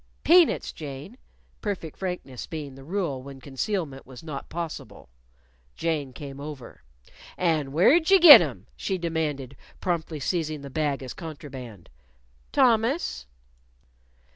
[0.23, 1.15] "Peanuts, Jane,"
[1.61, 5.09] perfect frankness being the rule when concealment was not possible.
[5.75, 6.81] Jane came over.
[7.37, 11.87] "And where'd you git 'em?" she demanded, promptly seizing the bag as contraband.
[12.51, 13.27] "Thomas."